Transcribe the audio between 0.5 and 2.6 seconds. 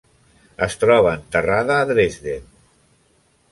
Es troba enterrada en Dresden.